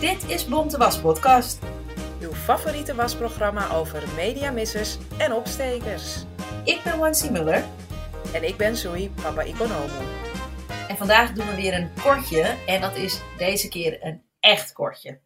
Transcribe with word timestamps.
Dit 0.00 0.28
is 0.28 0.46
Bonte 0.46 0.78
Was 0.78 1.00
Podcast. 1.00 1.58
Uw 2.20 2.32
favoriete 2.32 2.94
wasprogramma 2.94 3.70
over 3.70 4.02
mediamissers 4.16 4.98
en 5.18 5.32
opstekers. 5.32 6.24
Ik 6.64 6.80
ben 6.84 6.98
Wansi 6.98 7.30
Muller 7.30 7.64
En 8.32 8.44
ik 8.48 8.56
ben 8.56 8.76
Zoe, 8.76 9.10
papa 9.22 9.44
Economo. 9.44 10.02
en 10.88 10.96
vandaag 10.96 11.32
doen 11.32 11.46
we 11.46 11.54
weer 11.54 11.74
een 11.74 11.90
kortje. 12.02 12.56
En 12.66 12.80
dat 12.80 12.96
is 12.96 13.20
deze 13.38 13.68
keer 13.68 13.98
een 14.06 14.22
echt 14.40 14.72
kortje. 14.72 15.20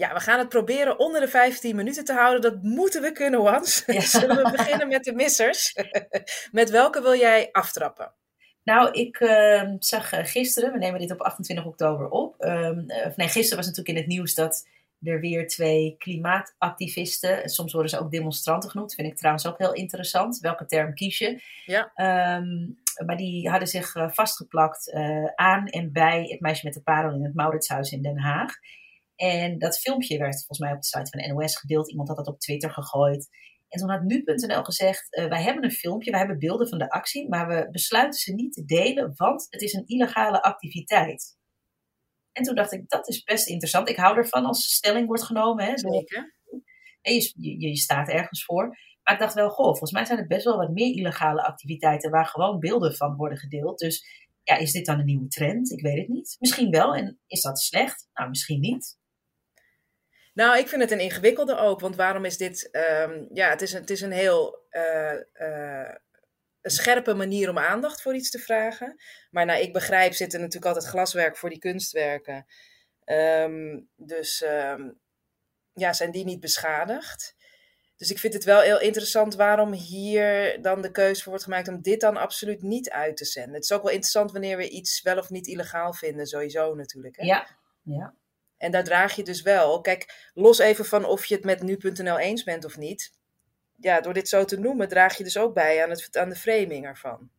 Ja, 0.00 0.14
we 0.14 0.20
gaan 0.20 0.38
het 0.38 0.48
proberen 0.48 0.98
onder 0.98 1.20
de 1.20 1.28
15 1.28 1.76
minuten 1.76 2.04
te 2.04 2.12
houden. 2.12 2.40
Dat 2.40 2.62
moeten 2.62 3.02
we 3.02 3.12
kunnen, 3.12 3.42
Wans. 3.42 3.82
Ja. 3.86 4.00
Zullen 4.20 4.36
we 4.36 4.50
beginnen 4.50 4.88
met 4.88 5.04
de 5.04 5.12
missers? 5.12 5.74
met 6.52 6.70
welke 6.70 7.02
wil 7.02 7.14
jij 7.14 7.48
aftrappen? 7.52 8.12
Nou, 8.64 8.90
ik 8.90 9.16
ehm, 9.16 9.76
zag 9.78 10.12
eh, 10.12 10.24
gisteren, 10.24 10.72
we 10.72 10.78
nemen 10.78 11.00
dit 11.00 11.10
op 11.10 11.20
28 11.20 11.64
oktober 11.64 12.08
op. 12.08 12.34
ehm, 12.38 12.78
eh, 12.88 13.06
of 13.06 13.16
nee, 13.16 13.28
gisteren 13.28 13.56
was 13.56 13.66
natuurlijk 13.66 13.96
in 13.96 14.02
het 14.02 14.06
nieuws 14.06 14.34
dat 14.34 14.68
er 15.02 15.20
weer 15.20 15.48
twee 15.48 15.94
klimaatactivisten, 15.98 17.48
soms 17.48 17.72
worden 17.72 17.90
ze 17.90 18.00
ook 18.00 18.10
demonstranten 18.10 18.70
genoemd, 18.70 18.94
vind 18.94 19.08
ik 19.08 19.16
trouwens 19.16 19.46
ook 19.46 19.58
heel 19.58 19.72
interessant. 19.72 20.38
Welke 20.38 20.66
term 20.66 20.94
kies 20.94 21.18
je? 21.18 21.42
Ja. 21.64 21.92
Ehm, 21.94 22.68
maar 23.06 23.16
die 23.16 23.48
hadden 23.50 23.68
zich 23.68 23.94
eh, 23.94 24.10
vastgeplakt 24.10 24.92
aan 25.34 25.66
en 25.66 25.92
bij 25.92 26.22
het 26.28 26.40
meisje 26.40 26.64
met 26.64 26.74
de 26.74 26.82
parel 26.82 27.14
in 27.14 27.24
het 27.24 27.34
Mauritshuis 27.34 27.92
in 27.92 28.02
Den 28.02 28.18
Haag. 28.18 28.54
En 29.20 29.58
dat 29.58 29.78
filmpje 29.78 30.18
werd 30.18 30.34
volgens 30.34 30.58
mij 30.58 30.72
op 30.72 30.80
de 30.80 30.86
site 30.86 31.10
van 31.10 31.20
de 31.20 31.28
NOS 31.28 31.56
gedeeld. 31.56 31.90
Iemand 31.90 32.08
had 32.08 32.16
dat 32.16 32.26
op 32.26 32.40
Twitter 32.40 32.70
gegooid. 32.70 33.28
En 33.68 33.78
toen 33.78 33.90
had 33.90 34.02
nu.nl 34.02 34.64
gezegd: 34.64 35.14
eh, 35.14 35.28
Wij 35.28 35.42
hebben 35.42 35.64
een 35.64 35.70
filmpje, 35.70 36.10
wij 36.10 36.18
hebben 36.18 36.38
beelden 36.38 36.68
van 36.68 36.78
de 36.78 36.90
actie, 36.90 37.28
maar 37.28 37.48
we 37.48 37.68
besluiten 37.70 38.20
ze 38.20 38.34
niet 38.34 38.52
te 38.52 38.64
delen, 38.64 39.12
want 39.16 39.46
het 39.50 39.62
is 39.62 39.72
een 39.72 39.86
illegale 39.86 40.42
activiteit. 40.42 41.38
En 42.32 42.42
toen 42.42 42.54
dacht 42.54 42.72
ik: 42.72 42.88
Dat 42.88 43.08
is 43.08 43.22
best 43.22 43.48
interessant. 43.48 43.88
Ik 43.88 43.96
hou 43.96 44.16
ervan 44.16 44.44
als 44.44 44.74
stelling 44.74 45.06
wordt 45.06 45.22
genomen. 45.22 45.64
Hè, 45.64 45.78
Zeker. 45.78 46.36
en 47.02 47.14
je, 47.14 47.32
je, 47.34 47.68
je 47.68 47.76
staat 47.76 48.08
ergens 48.08 48.44
voor. 48.44 48.78
Maar 49.02 49.14
ik 49.14 49.20
dacht 49.20 49.34
wel, 49.34 49.50
goh, 49.50 49.66
volgens 49.66 49.92
mij 49.92 50.04
zijn 50.04 50.18
er 50.18 50.26
best 50.26 50.44
wel 50.44 50.56
wat 50.56 50.70
meer 50.70 50.96
illegale 50.96 51.44
activiteiten 51.44 52.10
waar 52.10 52.26
gewoon 52.26 52.58
beelden 52.58 52.94
van 52.96 53.16
worden 53.16 53.38
gedeeld. 53.38 53.78
Dus 53.78 54.28
ja, 54.42 54.56
is 54.56 54.72
dit 54.72 54.86
dan 54.86 54.98
een 54.98 55.04
nieuwe 55.04 55.28
trend? 55.28 55.70
Ik 55.70 55.80
weet 55.80 55.98
het 55.98 56.08
niet. 56.08 56.36
Misschien 56.38 56.70
wel. 56.70 56.94
En 56.94 57.20
is 57.26 57.42
dat 57.42 57.60
slecht? 57.60 58.08
Nou, 58.14 58.28
misschien 58.28 58.60
niet. 58.60 58.98
Nou, 60.40 60.58
ik 60.58 60.68
vind 60.68 60.82
het 60.82 60.90
een 60.90 61.00
ingewikkelde 61.00 61.56
ook. 61.56 61.80
Want 61.80 61.96
waarom 61.96 62.24
is 62.24 62.36
dit... 62.36 62.70
ehm, 62.70 63.24
ja, 63.32 63.48
het 63.48 63.62
is, 63.62 63.72
een, 63.72 63.80
het 63.80 63.90
is 63.90 64.00
een 64.00 64.12
heel... 64.12 64.66
eh, 64.70 65.12
eh, 65.32 65.94
een 66.60 66.70
scherpe 66.70 67.14
manier 67.14 67.48
om 67.48 67.58
aandacht 67.58 68.02
voor 68.02 68.14
iets 68.14 68.30
te 68.30 68.38
vragen. 68.38 68.96
Maar 69.30 69.46
nou, 69.46 69.60
ik 69.60 69.72
begrijp, 69.72 70.12
zit 70.12 70.32
er 70.32 70.38
natuurlijk 70.38 70.66
altijd 70.66 70.86
glaswerk 70.86 71.36
voor 71.36 71.48
die 71.48 71.58
kunstwerken. 71.58 72.46
Ehm, 73.04 73.80
dus 73.96 74.42
ehm, 74.42 74.90
ja, 75.72 75.92
zijn 75.92 76.10
die 76.10 76.24
niet 76.24 76.40
beschadigd? 76.40 77.34
Dus 77.96 78.10
ik 78.10 78.18
vind 78.18 78.34
het 78.34 78.44
wel 78.44 78.60
heel 78.60 78.80
interessant 78.80 79.34
waarom 79.34 79.72
hier 79.72 80.62
dan 80.62 80.82
de 80.82 80.90
keuze 80.90 81.22
voor 81.22 81.30
wordt 81.30 81.44
gemaakt 81.44 81.68
om 81.68 81.82
dit 81.82 82.00
dan 82.00 82.16
absoluut 82.16 82.62
niet 82.62 82.90
uit 82.90 83.16
te 83.16 83.24
zenden. 83.24 83.54
Het 83.54 83.64
is 83.64 83.72
ook 83.72 83.82
wel 83.82 83.92
interessant 83.92 84.32
wanneer 84.32 84.56
we 84.56 84.68
iets 84.68 85.02
wel 85.02 85.18
of 85.18 85.30
niet 85.30 85.46
illegaal 85.46 85.92
vinden, 85.92 86.26
sowieso 86.26 86.74
natuurlijk. 86.74 87.16
Hè? 87.16 87.24
Ja, 87.24 87.46
ja. 87.82 88.14
En 88.60 88.70
daar 88.70 88.84
draag 88.84 89.16
je 89.16 89.22
dus 89.22 89.42
wel. 89.42 89.80
Kijk, 89.80 90.30
los 90.34 90.58
even 90.58 90.84
van 90.84 91.04
of 91.04 91.24
je 91.24 91.34
het 91.34 91.44
met 91.44 91.62
nu.nl 91.62 92.18
eens 92.18 92.44
bent 92.44 92.64
of 92.64 92.76
niet. 92.76 93.12
Ja, 93.76 94.00
door 94.00 94.12
dit 94.12 94.28
zo 94.28 94.44
te 94.44 94.58
noemen, 94.58 94.88
draag 94.88 95.16
je 95.16 95.24
dus 95.24 95.38
ook 95.38 95.54
bij 95.54 95.82
aan, 95.82 95.90
het, 95.90 96.16
aan 96.16 96.28
de 96.28 96.36
framing 96.36 96.86
ervan. 96.86 97.30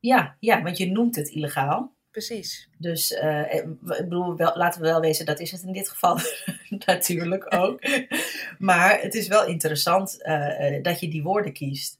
Ja, 0.00 0.36
ja, 0.40 0.62
want 0.62 0.76
je 0.76 0.90
noemt 0.90 1.16
het 1.16 1.28
illegaal. 1.28 1.92
Precies. 2.10 2.68
Dus 2.78 3.12
eh, 3.12 3.54
ik 3.54 3.80
bedoel, 3.80 4.36
wel, 4.36 4.56
laten 4.56 4.80
we 4.80 4.86
wel 4.86 5.00
wezen, 5.00 5.26
dat 5.26 5.40
is 5.40 5.50
het 5.50 5.62
in 5.62 5.72
dit 5.72 5.88
geval 5.88 6.18
natuurlijk 6.86 7.54
ook. 7.54 7.80
Maar 8.58 9.00
het 9.00 9.14
is 9.14 9.28
wel 9.28 9.46
interessant 9.46 10.22
eh, 10.22 10.76
eh, 10.76 10.82
dat 10.82 11.00
je 11.00 11.08
die 11.08 11.22
woorden 11.22 11.52
kiest. 11.52 11.98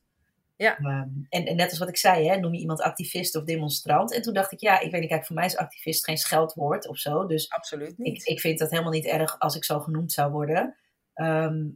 Ja. 0.57 0.77
Ehm, 0.79 1.09
en, 1.29 1.47
en 1.47 1.57
net 1.57 1.71
als 1.71 1.79
wat 1.79 1.89
ik 1.89 1.97
zei, 1.97 2.29
hè, 2.29 2.37
noem 2.37 2.55
je 2.55 2.61
iemand 2.61 2.81
activist 2.81 3.37
of 3.37 3.45
demonstrant. 3.45 4.15
En 4.15 4.23
toen 4.23 4.35
dacht 4.35 4.53
ik, 4.53 4.61
ja, 4.61 4.81
ik 4.81 4.91
weet 4.91 5.01
niet, 5.01 5.11
kijk, 5.11 5.27
voor 5.27 5.37
mij 5.37 5.45
is 5.47 5.57
activist 5.57 6.05
geen 6.05 6.17
scheldwoord 6.17 6.89
of 6.89 6.99
zo. 6.99 7.27
Dus 7.27 7.51
Absoluut 7.51 7.99
niet. 7.99 8.17
ik, 8.17 8.29
ik 8.29 8.41
vind 8.41 8.59
dat 8.59 8.71
helemaal 8.71 8.93
niet 8.93 9.07
erg 9.07 9.39
als 9.39 9.57
ik 9.57 9.65
zo 9.65 9.81
genoemd 9.81 10.13
zou 10.13 10.33
worden. 10.33 10.77
Ehm, 11.15 11.67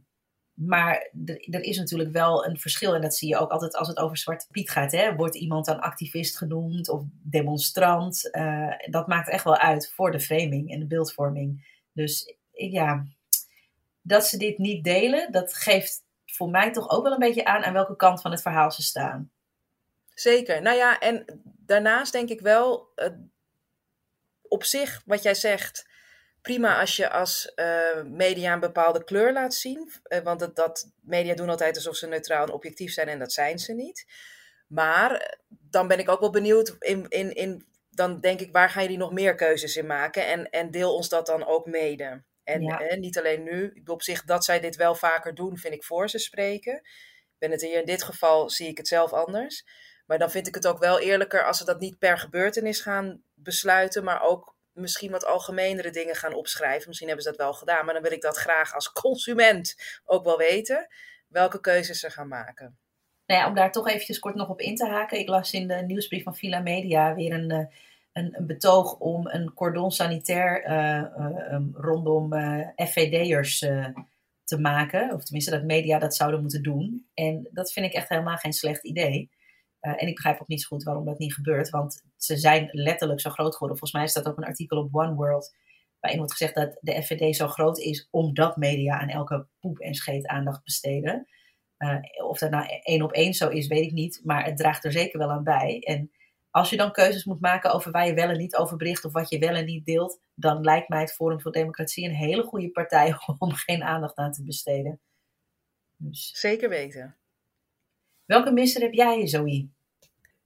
maar 0.53 1.11
er, 1.25 1.47
er 1.49 1.63
is 1.63 1.77
natuurlijk 1.77 2.11
wel 2.11 2.45
een 2.45 2.59
verschil. 2.59 2.95
En 2.95 3.01
dat 3.01 3.15
zie 3.15 3.29
je 3.29 3.37
ook 3.37 3.51
altijd 3.51 3.75
als 3.75 3.87
het 3.87 3.97
over 3.97 4.17
Zwarte 4.17 4.47
Piet 4.51 4.69
gaat. 4.69 4.91
Hè? 4.91 5.15
Wordt 5.15 5.35
iemand 5.35 5.65
dan 5.65 5.79
activist 5.79 6.37
genoemd 6.37 6.89
of 6.89 7.03
demonstrant? 7.23 8.31
Eh, 8.31 8.71
dat 8.89 9.07
maakt 9.07 9.29
echt 9.29 9.43
wel 9.43 9.57
uit 9.57 9.91
voor 9.95 10.11
de 10.11 10.19
framing 10.19 10.71
en 10.71 10.79
de 10.79 10.87
beeldvorming. 10.87 11.77
Dus 11.93 12.35
ja, 12.51 13.05
dat 14.01 14.25
ze 14.25 14.37
dit 14.37 14.57
niet 14.57 14.83
delen, 14.83 15.31
dat 15.31 15.53
geeft 15.53 16.03
voor 16.39 16.49
mij 16.49 16.71
toch 16.71 16.89
ook 16.89 17.03
wel 17.03 17.11
een 17.11 17.19
beetje 17.19 17.45
aan 17.45 17.63
aan 17.63 17.73
welke 17.73 17.95
kant 17.95 18.21
van 18.21 18.31
het 18.31 18.41
verhaal 18.41 18.71
ze 18.71 18.81
staan. 18.81 19.31
Zeker. 20.13 20.61
Nou 20.61 20.77
ja, 20.77 20.99
en 20.99 21.41
daarnaast 21.43 22.11
denk 22.11 22.29
ik 22.29 22.41
wel, 22.41 22.91
eh, 22.95 23.07
op 24.41 24.63
zich, 24.63 25.01
wat 25.05 25.23
jij 25.23 25.33
zegt, 25.33 25.87
prima 26.41 26.79
als 26.79 26.95
je 26.95 27.09
als 27.09 27.53
eh, 27.53 28.03
media 28.03 28.53
een 28.53 28.59
bepaalde 28.59 29.03
kleur 29.03 29.33
laat 29.33 29.53
zien. 29.53 29.91
Eh, 30.03 30.19
want 30.19 30.39
dat, 30.39 30.55
dat 30.55 30.91
media 31.01 31.35
doen 31.35 31.49
altijd 31.49 31.75
alsof 31.75 31.95
ze 31.95 32.07
neutraal 32.07 32.45
en 32.45 32.53
objectief 32.53 32.93
zijn 32.93 33.07
en 33.07 33.19
dat 33.19 33.33
zijn 33.33 33.59
ze 33.59 33.73
niet. 33.73 34.05
Maar 34.67 35.37
dan 35.47 35.87
ben 35.87 35.99
ik 35.99 36.09
ook 36.09 36.19
wel 36.19 36.31
benieuwd 36.31 36.75
in, 36.79 37.05
in, 37.09 37.33
in 37.33 37.67
dan 37.89 38.19
denk 38.19 38.39
ik, 38.39 38.51
waar 38.51 38.69
gaan 38.69 38.83
jullie 38.83 38.97
nog 38.97 39.11
meer 39.11 39.35
keuzes 39.35 39.77
in 39.77 39.85
maken? 39.85 40.27
En, 40.27 40.49
en 40.49 40.71
deel 40.71 40.95
ons 40.95 41.09
dat 41.09 41.25
dan 41.25 41.45
ook 41.45 41.65
mede. 41.65 42.21
En 42.49 42.61
Ja. 42.61 42.79
eh, 42.79 42.97
niet 42.99 43.17
alleen 43.17 43.43
nu. 43.43 43.65
Ik 43.65 43.73
bedoel, 43.73 43.95
op 43.95 44.01
zich 44.03 44.23
dat 44.23 44.45
zij 44.45 44.59
dit 44.59 44.75
wel 44.75 44.95
vaker 44.95 45.35
doen, 45.35 45.57
vind 45.57 45.73
ik 45.73 45.83
voor 45.83 46.09
ze 46.09 46.17
spreken. 46.19 46.73
Ik 46.75 47.35
ben 47.37 47.51
het 47.51 47.61
hier 47.61 47.79
in 47.79 47.85
dit 47.85 48.03
geval, 48.03 48.49
zie 48.49 48.67
ik 48.67 48.77
het 48.77 48.87
zelf 48.87 49.13
anders. 49.13 49.65
Maar 50.05 50.17
dan 50.17 50.31
vind 50.31 50.47
ik 50.47 50.55
het 50.55 50.67
ook 50.67 50.79
wel 50.79 50.99
eerlijker 50.99 51.45
als 51.45 51.57
ze 51.57 51.65
dat 51.65 51.79
niet 51.79 51.97
per 51.97 52.17
gebeurtenis 52.17 52.81
gaan 52.81 53.21
besluiten, 53.33 54.03
maar 54.03 54.21
ook 54.21 54.55
misschien 54.71 55.11
wat 55.11 55.25
algemenere 55.25 55.89
dingen 55.89 56.15
gaan 56.15 56.33
opschrijven. 56.33 56.87
Misschien 56.87 57.07
hebben 57.07 57.25
ze 57.25 57.31
dat 57.31 57.39
wel 57.39 57.53
gedaan, 57.53 57.85
maar 57.85 57.93
dan 57.93 58.03
wil 58.03 58.11
ik 58.11 58.21
dat 58.21 58.37
graag 58.37 58.73
als 58.73 58.91
consument 58.91 59.75
ook 60.05 60.23
wel 60.23 60.37
weten. 60.37 60.87
Welke 61.27 61.59
keuzes 61.59 61.99
ze 61.99 62.09
gaan 62.09 62.27
maken. 62.27 62.77
Nou 63.25 63.41
ja, 63.41 63.47
om 63.47 63.55
daar 63.55 63.71
toch 63.71 63.87
eventjes 63.87 64.19
kort 64.19 64.35
nog 64.35 64.49
op 64.49 64.61
in 64.61 64.75
te 64.75 64.85
haken. 64.87 65.19
Ik 65.19 65.27
las 65.27 65.53
in 65.53 65.67
de 65.67 65.75
nieuwsbrief 65.75 66.23
van 66.23 66.35
Villa 66.35 66.59
Media 66.59 67.15
weer 67.15 67.31
een, 67.33 67.51
eh, 67.51 67.65
een, 68.13 68.37
een 68.37 68.45
betoog 68.45 68.97
om 68.97 69.27
een 69.27 69.53
cordon 69.53 69.91
sanitair 69.91 70.63
eh, 70.63 70.97
eh, 70.97 71.53
um, 71.53 71.71
rondom 71.73 72.33
eh, 72.33 72.67
FVD'ers 72.75 73.59
te 74.43 74.59
maken. 74.59 75.13
Of 75.13 75.23
tenminste 75.23 75.51
dat 75.51 75.63
media 75.63 75.99
dat 75.99 76.15
zouden 76.15 76.41
moeten 76.41 76.63
doen. 76.63 77.07
En 77.13 77.49
dat 77.51 77.71
vind 77.71 77.85
ik 77.85 77.93
echt 77.93 78.09
helemaal 78.09 78.37
geen 78.37 78.53
slecht 78.53 78.83
idee. 78.83 79.29
En 79.79 80.07
ik 80.07 80.15
begrijp 80.15 80.41
ook 80.41 80.47
niet 80.47 80.61
zo 80.61 80.67
goed 80.67 80.83
waarom 80.83 81.05
dat 81.05 81.19
niet 81.19 81.33
gebeurt. 81.33 81.69
Want 81.69 82.03
ze 82.17 82.37
zijn 82.37 82.69
letterlijk 82.71 83.21
zo 83.21 83.29
groot 83.29 83.53
geworden. 83.53 83.77
Volgens 83.77 83.99
mij 83.99 84.07
staat 84.07 84.27
ook 84.27 84.37
een 84.37 84.43
artikel 84.43 84.77
op 84.77 84.95
One 84.95 85.13
World. 85.13 85.55
Waarin 85.99 86.19
wordt 86.19 86.35
gezegd 86.35 86.55
dat 86.55 86.77
de 86.81 87.03
FVD 87.03 87.35
zo 87.35 87.47
groot 87.47 87.79
is 87.79 88.07
omdat 88.11 88.57
media 88.57 88.99
aan 88.99 89.09
elke 89.09 89.47
poep 89.59 89.79
en 89.79 89.93
scheet 89.93 90.27
aandacht 90.27 90.63
besteden. 90.63 91.27
Of 92.27 92.39
dat 92.39 92.49
nou 92.49 92.79
één 92.83 93.01
op 93.01 93.11
één 93.11 93.33
zo 93.33 93.49
is, 93.49 93.67
weet 93.67 93.85
ik 93.85 93.91
niet. 93.91 94.21
Maar 94.23 94.45
het 94.45 94.57
draagt 94.57 94.85
er 94.85 94.91
zeker 94.91 95.19
wel 95.19 95.31
aan 95.31 95.43
bij. 95.43 95.79
En 95.79 96.11
als 96.51 96.69
je 96.69 96.77
dan 96.77 96.91
keuzes 96.91 97.23
moet 97.23 97.41
maken 97.41 97.73
over 97.73 97.91
waar 97.91 98.05
je 98.05 98.13
wel 98.13 98.29
en 98.29 98.37
niet 98.37 98.55
over 98.55 98.77
bericht. 98.77 99.05
of 99.05 99.11
wat 99.11 99.29
je 99.29 99.39
wel 99.39 99.55
en 99.55 99.65
niet 99.65 99.85
deelt. 99.85 100.19
dan 100.33 100.61
lijkt 100.61 100.89
mij 100.89 101.01
het 101.01 101.13
Forum 101.13 101.41
voor 101.41 101.51
Democratie 101.51 102.05
een 102.05 102.15
hele 102.15 102.43
goede 102.43 102.69
partij 102.69 103.15
om 103.37 103.53
geen 103.53 103.83
aandacht 103.83 104.17
aan 104.17 104.31
te 104.31 104.43
besteden. 104.43 104.99
Dus. 105.97 106.31
Zeker 106.33 106.69
weten. 106.69 107.17
Welke 108.25 108.51
misser 108.51 108.81
heb 108.81 108.93
jij, 108.93 109.27
Zoe? 109.27 109.69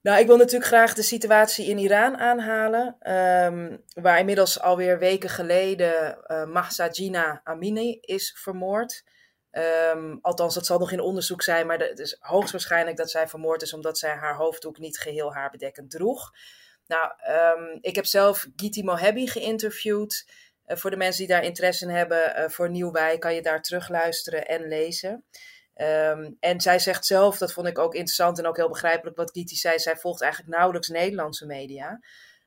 Nou, 0.00 0.20
ik 0.20 0.26
wil 0.26 0.36
natuurlijk 0.36 0.64
graag 0.64 0.94
de 0.94 1.02
situatie 1.02 1.66
in 1.66 1.78
Iran 1.78 2.16
aanhalen. 2.16 3.12
Um, 3.12 3.82
waar 3.94 4.18
inmiddels 4.18 4.60
alweer 4.60 4.98
weken 4.98 5.28
geleden 5.28 6.18
uh, 6.26 6.44
Mahsa 6.44 6.88
Jina 6.88 7.40
Amini 7.44 7.98
is 8.00 8.36
vermoord. 8.38 9.04
Ehm, 9.54 10.16
althans, 10.20 10.54
dat 10.54 10.66
zal 10.66 10.78
nog 10.78 10.92
in 10.92 11.00
onderzoek 11.00 11.42
zijn, 11.42 11.66
maar 11.66 11.78
het 11.78 11.98
is 11.98 12.16
hoogstwaarschijnlijk 12.20 12.96
dat 12.96 13.10
zij 13.10 13.28
vermoord 13.28 13.62
is 13.62 13.72
omdat 13.72 13.98
zij 13.98 14.14
haar 14.14 14.36
hoofddoek 14.36 14.78
niet 14.78 14.98
geheel 14.98 15.34
haarbedekkend 15.34 15.90
droeg. 15.90 16.30
Nou, 16.86 17.12
ehm, 17.16 17.78
ik 17.80 17.94
heb 17.94 18.06
zelf 18.06 18.46
Giti 18.56 18.84
Mohebi 18.84 19.28
geïnterviewd. 19.28 20.26
Uh, 20.66 20.76
voor 20.76 20.90
de 20.90 20.96
mensen 20.96 21.26
die 21.26 21.34
daar 21.34 21.44
interesse 21.44 21.84
in 21.84 21.90
hebben, 21.90 22.40
uh, 22.40 22.48
voor 22.48 22.70
Nieuwwij 22.70 23.18
kan 23.18 23.34
je 23.34 23.42
daar 23.42 23.62
terugluisteren 23.62 24.46
en 24.46 24.68
lezen. 24.68 25.24
Um, 25.76 26.36
en 26.40 26.60
zij 26.60 26.78
zegt 26.78 27.06
zelf, 27.06 27.38
dat 27.38 27.52
vond 27.52 27.66
ik 27.66 27.78
ook 27.78 27.94
interessant 27.94 28.38
en 28.38 28.46
ook 28.46 28.56
heel 28.56 28.68
begrijpelijk 28.68 29.16
wat 29.16 29.30
Giti 29.30 29.56
zei, 29.56 29.78
zij 29.78 29.96
volgt 29.96 30.22
eigenlijk 30.22 30.56
nauwelijks 30.56 30.88
Nederlandse 30.88 31.46
media. 31.46 32.00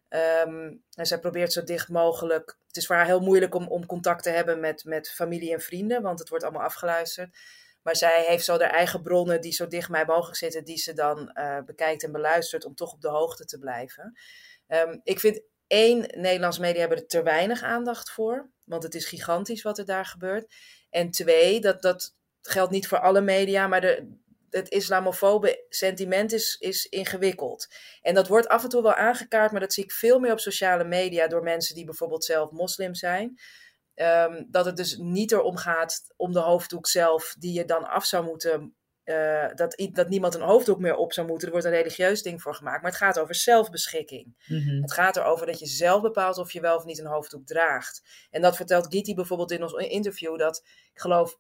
En 0.09 0.81
zij 0.89 1.19
probeert 1.19 1.53
zo 1.53 1.63
dicht 1.63 1.89
mogelijk. 1.89 2.57
Het 2.77 2.85
is 2.85 2.91
voor 2.91 3.01
haar 3.01 3.13
heel 3.13 3.25
moeilijk 3.25 3.55
om, 3.55 3.67
om 3.67 3.85
contact 3.85 4.23
te 4.23 4.29
hebben 4.29 4.59
met, 4.59 4.83
met 4.83 5.09
familie 5.09 5.53
en 5.53 5.61
vrienden, 5.61 6.01
want 6.01 6.19
het 6.19 6.29
wordt 6.29 6.43
allemaal 6.43 6.63
afgeluisterd. 6.63 7.37
Maar 7.81 7.95
zij 7.95 8.23
heeft 8.27 8.45
zo 8.45 8.59
haar 8.59 8.69
eigen 8.69 9.01
bronnen 9.01 9.41
die 9.41 9.51
zo 9.51 9.67
dicht 9.67 9.89
bij 9.89 10.05
mogelijk 10.05 10.37
zitten, 10.37 10.63
die 10.63 10.77
ze 10.77 10.93
dan 10.93 11.31
uh, 11.33 11.59
bekijkt 11.65 12.03
en 12.03 12.11
beluistert 12.11 12.65
om 12.65 12.75
toch 12.75 12.93
op 12.93 13.01
de 13.01 13.09
hoogte 13.09 13.45
te 13.45 13.59
blijven. 13.59 14.17
Um, 14.67 14.99
ik 15.03 15.19
vind 15.19 15.41
één, 15.67 15.99
Nederlandse 15.99 16.61
media 16.61 16.79
hebben 16.79 16.97
er 16.97 17.07
te 17.07 17.23
weinig 17.23 17.63
aandacht 17.63 18.11
voor, 18.11 18.49
want 18.63 18.83
het 18.83 18.95
is 18.95 19.05
gigantisch 19.05 19.61
wat 19.61 19.77
er 19.77 19.85
daar 19.85 20.05
gebeurt. 20.05 20.53
En 20.89 21.11
twee, 21.11 21.61
dat, 21.61 21.81
dat 21.81 22.15
geldt 22.41 22.71
niet 22.71 22.87
voor 22.87 22.99
alle 22.99 23.21
media, 23.21 23.67
maar 23.67 23.81
de, 23.81 24.17
het 24.49 24.69
islamofobe 24.69 25.65
sentiment 25.69 26.33
is, 26.33 26.55
is 26.59 26.85
ingewikkeld. 26.85 27.67
En 28.01 28.13
dat 28.13 28.27
wordt 28.27 28.47
af 28.47 28.63
en 28.63 28.69
toe 28.69 28.81
wel 28.81 28.93
aangekaart, 28.93 29.51
maar 29.51 29.61
dat 29.61 29.73
zie 29.73 29.83
ik 29.83 29.91
veel 29.91 30.19
meer 30.19 30.31
op 30.31 30.39
sociale 30.39 30.83
media 30.83 31.27
door 31.27 31.43
mensen 31.43 31.75
die 31.75 31.85
bijvoorbeeld 31.85 32.23
zelf 32.23 32.51
moslim 32.51 32.95
zijn. 32.95 33.39
Um, 33.95 34.47
dat 34.49 34.65
het 34.65 34.77
dus 34.77 34.97
niet 34.97 35.31
erom 35.31 35.57
gaat 35.57 36.13
om 36.15 36.33
de 36.33 36.39
hoofddoek 36.39 36.87
zelf, 36.87 37.35
die 37.39 37.53
je 37.53 37.65
dan 37.65 37.89
af 37.89 38.05
zou 38.05 38.25
moeten. 38.25 38.75
Uh, 39.05 39.47
dat, 39.55 39.89
dat 39.93 40.09
niemand 40.09 40.35
een 40.35 40.41
hoofddoek 40.41 40.79
meer 40.79 40.95
op 40.95 41.13
zou 41.13 41.27
moeten. 41.27 41.47
Er 41.47 41.53
wordt 41.53 41.67
een 41.67 41.73
religieus 41.73 42.21
ding 42.21 42.41
voor 42.41 42.55
gemaakt. 42.55 42.81
Maar 42.81 42.91
het 42.91 42.99
gaat 42.99 43.19
over 43.19 43.35
zelfbeschikking. 43.35 44.45
Mm 44.47 44.61
-hmm. 44.61 44.81
Het 44.81 44.93
gaat 44.93 45.17
erover 45.17 45.45
dat 45.45 45.59
je 45.59 45.65
zelf 45.65 46.01
bepaalt 46.01 46.37
of 46.37 46.51
je 46.51 46.61
wel 46.61 46.75
of 46.75 46.85
niet 46.85 46.99
een 46.99 47.05
hoofddoek 47.05 47.45
draagt. 47.45 48.27
En 48.31 48.41
dat 48.41 48.55
vertelt 48.55 48.87
Giti 48.89 49.13
bijvoorbeeld 49.13 49.51
in 49.51 49.63
ons 49.63 49.73
interview. 49.73 50.37
Dat 50.37 50.63
ik 50.93 51.01
geloof 51.01 51.37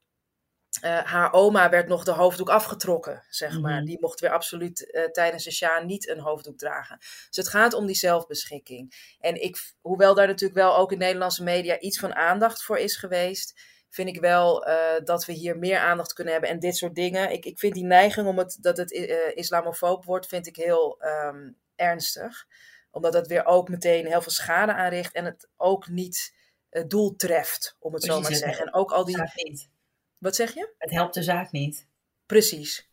uh, 0.83 1.03
haar 1.03 1.33
oma 1.33 1.69
werd 1.69 1.87
nog 1.87 2.03
de 2.03 2.11
hoofddoek 2.11 2.49
afgetrokken, 2.49 3.23
zeg 3.29 3.59
maar. 3.59 3.79
Mm. 3.79 3.85
Die 3.85 3.99
mocht 3.99 4.19
weer 4.19 4.31
absoluut 4.31 4.89
uh, 4.91 5.03
tijdens 5.03 5.43
de 5.43 5.51
Sja 5.51 5.79
niet 5.79 6.09
een 6.09 6.19
hoofddoek 6.19 6.57
dragen. 6.57 6.97
Dus 6.99 7.29
het 7.31 7.47
gaat 7.47 7.73
om 7.73 7.85
die 7.85 7.95
zelfbeschikking. 7.95 9.15
En 9.19 9.41
ik, 9.41 9.73
hoewel 9.81 10.13
daar 10.13 10.27
natuurlijk 10.27 10.59
wel 10.59 10.77
ook 10.77 10.91
in 10.91 10.97
Nederlandse 10.97 11.43
media 11.43 11.79
iets 11.79 11.99
van 11.99 12.15
aandacht 12.15 12.63
voor 12.63 12.77
is 12.77 12.95
geweest, 12.95 13.61
vind 13.89 14.09
ik 14.09 14.19
wel 14.19 14.67
uh, 14.67 14.75
dat 15.03 15.25
we 15.25 15.33
hier 15.33 15.57
meer 15.57 15.79
aandacht 15.79 16.13
kunnen 16.13 16.33
hebben 16.33 16.51
en 16.51 16.59
dit 16.59 16.75
soort 16.75 16.95
dingen. 16.95 17.31
Ik, 17.31 17.45
ik 17.45 17.59
vind 17.59 17.73
die 17.73 17.83
neiging 17.83 18.27
om 18.27 18.37
het, 18.37 18.57
dat 18.61 18.77
het 18.77 18.91
islamofoob 19.35 20.05
wordt, 20.05 20.27
vind 20.27 20.47
ik 20.47 20.55
heel 20.55 20.97
um, 21.05 21.57
ernstig. 21.75 22.45
Omdat 22.91 23.13
het 23.13 23.27
weer 23.27 23.45
ook 23.45 23.69
meteen 23.69 24.05
heel 24.05 24.21
veel 24.21 24.31
schade 24.31 24.73
aanricht 24.73 25.13
en 25.13 25.25
het 25.25 25.49
ook 25.57 25.87
niet 25.87 26.35
doel 26.87 27.15
treft, 27.15 27.75
om 27.79 27.93
het 27.93 28.05
Precies, 28.05 28.23
zo 28.25 28.29
maar 28.29 28.39
te 28.39 28.45
zeggen. 28.45 28.65
En 28.65 28.73
ook 28.73 28.91
al 28.91 29.05
die... 29.05 29.76
Wat 30.17 30.35
zeg 30.35 30.53
je? 30.53 30.73
Het 30.77 30.91
helpt 30.91 31.13
de 31.13 31.23
zaak 31.23 31.51
niet. 31.51 31.87
Precies. 32.25 32.89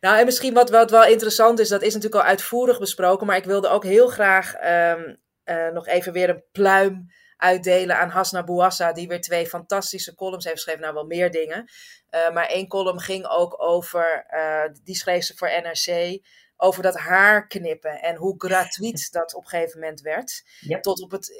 Nou, 0.00 0.18
en 0.18 0.24
misschien 0.24 0.54
wat, 0.54 0.70
wat 0.70 0.90
wel 0.90 1.04
interessant 1.04 1.58
is, 1.58 1.68
dat 1.68 1.82
is 1.82 1.94
natuurlijk 1.94 2.22
al 2.22 2.28
uitvoerig 2.28 2.78
besproken, 2.78 3.26
maar 3.26 3.36
ik 3.36 3.44
wilde 3.44 3.68
ook 3.68 3.84
heel 3.84 4.08
graag 4.08 4.54
um, 4.64 5.16
uh, 5.44 5.68
nog 5.68 5.86
even 5.86 6.12
weer 6.12 6.28
een 6.28 6.44
pluim 6.52 7.10
uitdelen 7.36 7.98
aan 7.98 8.08
Hasna 8.08 8.44
Bouassa, 8.44 8.92
die 8.92 9.08
weer 9.08 9.20
twee 9.20 9.46
fantastische 9.46 10.14
columns 10.14 10.44
heeft 10.44 10.56
geschreven. 10.56 10.80
Nou, 10.80 10.94
wel 10.94 11.06
meer 11.06 11.30
dingen. 11.30 11.70
Uh, 12.10 12.30
maar 12.30 12.46
één 12.46 12.68
column 12.68 13.00
ging 13.00 13.26
ook 13.26 13.62
over, 13.62 14.26
uh, 14.30 14.74
die 14.84 14.94
schreef 14.96 15.24
ze 15.24 15.36
voor 15.36 15.48
NRC, 15.48 16.20
over 16.56 16.82
dat 16.82 16.96
haar 16.96 17.46
knippen 17.46 18.02
en 18.02 18.16
hoe 18.16 18.34
gratuit 18.36 19.12
dat 19.12 19.34
op 19.34 19.42
een 19.42 19.48
gegeven 19.48 19.80
moment 19.80 20.00
werd. 20.00 20.42
Yep. 20.60 20.82
Tot 20.82 21.02
op 21.02 21.10
het 21.10 21.32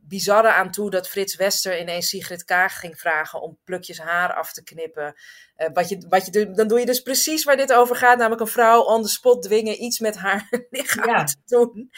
bizarre 0.00 0.52
aan 0.52 0.70
toe 0.70 0.90
dat 0.90 1.08
Frits 1.08 1.36
Wester 1.36 1.80
ineens 1.80 2.08
Sigrid 2.08 2.44
Kaag 2.44 2.78
ging 2.78 2.98
vragen 2.98 3.42
om 3.42 3.58
plukjes 3.64 3.98
haar 3.98 4.34
af 4.34 4.52
te 4.52 4.62
knippen. 4.62 5.14
Uh, 5.56 5.68
wat 5.72 5.88
je, 5.88 6.06
wat 6.08 6.26
je, 6.26 6.50
dan 6.50 6.68
doe 6.68 6.78
je 6.78 6.86
dus 6.86 7.00
precies 7.00 7.44
waar 7.44 7.56
dit 7.56 7.72
over 7.72 7.96
gaat, 7.96 8.16
namelijk 8.18 8.40
een 8.40 8.46
vrouw 8.46 8.82
on 8.82 9.02
the 9.02 9.08
spot 9.08 9.42
dwingen 9.42 9.82
iets 9.82 9.98
met 9.98 10.16
haar 10.16 10.48
lichaam 10.70 11.08
ja. 11.08 11.24
te 11.24 11.36
doen. 11.44 11.90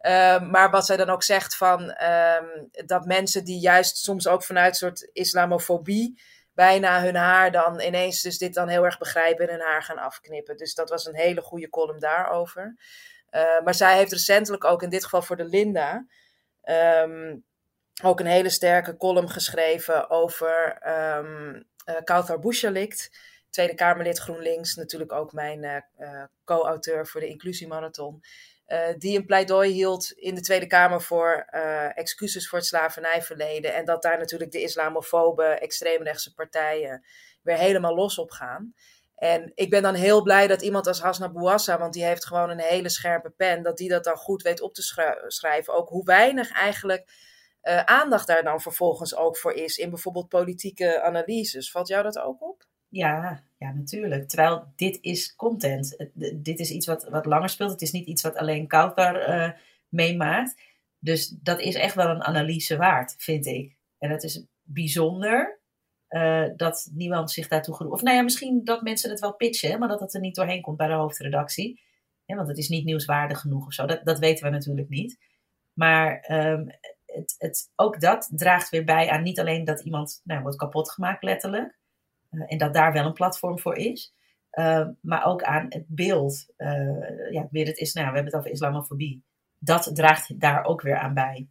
Uh, 0.00 0.50
maar 0.50 0.70
wat 0.70 0.86
zij 0.86 0.96
dan 0.96 1.10
ook 1.10 1.22
zegt 1.22 1.56
van 1.56 1.80
um, 1.82 2.68
dat 2.86 3.04
mensen 3.04 3.44
die 3.44 3.60
juist 3.60 3.96
soms 3.96 4.26
ook 4.26 4.44
vanuit 4.44 4.68
een 4.68 4.88
soort 4.88 5.10
islamofobie 5.12 6.20
bijna 6.54 7.02
hun 7.02 7.14
haar 7.14 7.52
dan 7.52 7.80
ineens 7.80 8.22
dus 8.22 8.38
dit 8.38 8.54
dan 8.54 8.68
heel 8.68 8.84
erg 8.84 8.98
begrijpen 8.98 9.48
en 9.48 9.54
hun 9.54 9.66
haar 9.66 9.82
gaan 9.82 9.98
afknippen. 9.98 10.56
Dus 10.56 10.74
dat 10.74 10.90
was 10.90 11.06
een 11.06 11.16
hele 11.16 11.40
goede 11.40 11.68
column 11.68 11.98
daarover. 11.98 12.76
Uh, 13.30 13.60
maar 13.64 13.74
zij 13.74 13.96
heeft 13.96 14.12
recentelijk 14.12 14.64
ook 14.64 14.82
in 14.82 14.88
dit 14.88 15.04
geval 15.04 15.22
voor 15.22 15.36
de 15.36 15.44
Linda 15.44 16.06
um, 16.70 17.44
ook 18.02 18.20
een 18.20 18.26
hele 18.26 18.50
sterke 18.50 18.96
column 18.96 19.30
geschreven 19.30 20.10
over 20.10 20.78
um, 21.18 21.64
uh, 21.86 21.96
Kauthar 22.04 22.40
Tweede 23.50 23.74
Kamerlid 23.74 24.18
GroenLinks, 24.18 24.74
natuurlijk 24.74 25.12
ook 25.12 25.32
mijn 25.32 25.62
uh, 25.62 25.76
uh, 25.98 26.22
co-auteur 26.44 27.06
voor 27.06 27.20
de 27.20 27.26
Inclusiemarathon. 27.26 28.22
Uh, 28.68 28.78
die 28.98 29.18
een 29.18 29.26
pleidooi 29.26 29.72
hield 29.72 30.10
in 30.10 30.34
de 30.34 30.40
Tweede 30.40 30.66
Kamer 30.66 31.02
voor 31.02 31.46
excuses 31.94 32.48
voor 32.48 32.58
het 32.58 32.66
slavernijverleden. 32.66 33.74
En 33.74 33.84
dat 33.84 34.02
daar 34.02 34.18
natuurlijk 34.18 34.52
de 34.52 34.62
islamofobe, 34.62 35.44
extreemrechtse 35.44 36.34
partijen 36.34 37.04
weer 37.42 37.56
helemaal 37.56 37.94
los 37.94 38.18
op 38.18 38.30
gaan. 38.30 38.74
En 39.14 39.52
ik 39.54 39.70
ben 39.70 39.82
dan 39.82 39.94
heel 39.94 40.22
blij 40.22 40.46
dat 40.46 40.62
iemand 40.62 40.86
als 40.86 41.00
Hasna 41.00 41.32
Bouassa, 41.32 41.78
want 41.78 41.92
die 41.92 42.04
heeft 42.04 42.26
gewoon 42.26 42.50
een 42.50 42.60
hele 42.60 42.88
scherpe 42.88 43.30
pen, 43.30 43.62
dat 43.62 43.76
die 43.76 43.88
dat 43.88 44.04
dan 44.04 44.16
goed 44.16 44.42
weet 44.42 44.60
op 44.60 44.74
te 44.74 44.82
schrijven. 45.26 45.74
Ook 45.74 45.88
hoe 45.88 46.04
weinig 46.04 46.52
eigenlijk 46.52 47.12
uh, 47.62 47.80
aandacht 47.80 48.26
daar 48.26 48.42
dan 48.42 48.60
vervolgens 48.60 49.16
ook 49.16 49.36
voor 49.36 49.52
is 49.52 49.76
in 49.76 49.90
bijvoorbeeld 49.90 50.28
politieke 50.28 51.02
analyses. 51.02 51.70
Valt 51.70 51.88
jou 51.88 52.02
dat 52.02 52.18
ook 52.18 52.42
op? 52.42 52.64
Ja, 52.88 53.44
ja, 53.58 53.72
natuurlijk. 53.72 54.28
Terwijl 54.28 54.72
dit 54.76 54.98
is 55.00 55.34
content. 55.34 55.96
Dit 56.34 56.58
is 56.58 56.70
iets 56.70 56.86
wat, 56.86 57.04
wat 57.08 57.26
langer 57.26 57.48
speelt. 57.48 57.70
Het 57.70 57.82
is 57.82 57.92
niet 57.92 58.06
iets 58.06 58.22
wat 58.22 58.36
alleen 58.36 58.66
Kautar 58.66 59.28
uh, 59.28 59.50
meemaakt. 59.88 60.60
Dus 60.98 61.28
dat 61.28 61.60
is 61.60 61.74
echt 61.74 61.94
wel 61.94 62.08
een 62.08 62.22
analyse 62.22 62.76
waard, 62.76 63.14
vind 63.18 63.46
ik. 63.46 63.76
En 63.98 64.10
het 64.10 64.22
is 64.22 64.44
bijzonder 64.62 65.60
uh, 66.14 66.44
dat 66.56 66.90
niemand 66.92 67.30
zich 67.30 67.48
daartoe 67.48 67.74
geroepen. 67.74 67.98
Of 67.98 68.04
nou 68.04 68.16
ja, 68.16 68.22
misschien 68.22 68.64
dat 68.64 68.82
mensen 68.82 69.10
het 69.10 69.20
wel 69.20 69.34
pitchen, 69.34 69.78
maar 69.78 69.88
dat 69.88 70.00
het 70.00 70.14
er 70.14 70.20
niet 70.20 70.34
doorheen 70.34 70.62
komt 70.62 70.76
bij 70.76 70.86
de 70.86 70.92
hoofdredactie. 70.92 71.82
Want 72.26 72.48
het 72.48 72.58
is 72.58 72.68
niet 72.68 72.84
nieuwswaardig 72.84 73.40
genoeg 73.40 73.66
of 73.66 73.72
zo. 73.72 73.86
Dat, 73.86 74.04
dat 74.04 74.18
weten 74.18 74.44
we 74.44 74.50
natuurlijk 74.50 74.88
niet. 74.88 75.18
Maar 75.72 76.24
um, 76.30 76.66
het, 77.06 77.34
het, 77.38 77.72
ook 77.76 78.00
dat 78.00 78.30
draagt 78.34 78.68
weer 78.68 78.84
bij 78.84 79.10
aan 79.10 79.22
niet 79.22 79.40
alleen 79.40 79.64
dat 79.64 79.80
iemand 79.80 80.20
nou, 80.24 80.42
wordt 80.42 80.56
kapot 80.56 80.90
gemaakt, 80.90 81.22
letterlijk. 81.22 81.78
Uh, 82.30 82.44
en 82.46 82.58
dat 82.58 82.74
daar 82.74 82.92
wel 82.92 83.06
een 83.06 83.12
platform 83.12 83.58
voor 83.58 83.76
is. 83.76 84.14
Uh, 84.52 84.88
maar 85.00 85.24
ook 85.24 85.42
aan 85.42 85.66
het 85.68 85.84
beeld. 85.86 86.46
Ja, 87.30 87.48
weer 87.50 87.66
het 87.66 87.78
is, 87.78 87.92
nou, 87.92 88.06
we 88.08 88.14
hebben 88.14 88.32
het 88.32 88.40
over 88.40 88.50
islamofobie. 88.50 89.24
Dat 89.58 89.90
draagt 89.94 90.40
daar 90.40 90.64
ook 90.64 90.82
weer 90.82 90.98
aan 90.98 91.14
bij. 91.14 91.48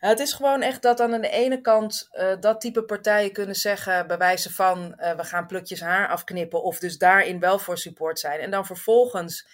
Nou, 0.00 0.12
het 0.12 0.22
is 0.22 0.32
gewoon 0.32 0.62
echt 0.62 0.82
dat 0.82 1.00
aan 1.00 1.20
de 1.20 1.28
ene 1.28 1.60
kant 1.60 2.08
uh, 2.12 2.32
dat 2.40 2.60
type 2.60 2.82
partijen 2.82 3.32
kunnen 3.32 3.54
zeggen, 3.54 4.06
bij 4.06 4.18
wijze 4.18 4.52
van 4.52 4.94
uh, 4.96 5.12
we 5.16 5.24
gaan 5.24 5.46
plukjes 5.46 5.80
haar 5.80 6.08
afknippen, 6.08 6.62
of 6.62 6.78
dus 6.78 6.98
daarin 6.98 7.40
wel 7.40 7.58
voor 7.58 7.78
support 7.78 8.18
zijn. 8.18 8.40
En 8.40 8.50
dan 8.50 8.66
vervolgens 8.66 9.48